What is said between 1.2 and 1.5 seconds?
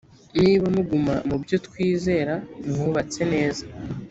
mu